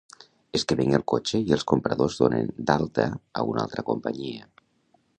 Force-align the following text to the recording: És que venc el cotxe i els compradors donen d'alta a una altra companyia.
És 0.59 0.63
que 0.71 0.77
venc 0.79 0.97
el 0.99 1.03
cotxe 1.13 1.41
i 1.51 1.53
els 1.59 1.67
compradors 1.73 2.17
donen 2.23 2.51
d'alta 2.71 3.09
a 3.43 3.47
una 3.55 3.67
altra 3.69 3.89
companyia. 3.95 4.53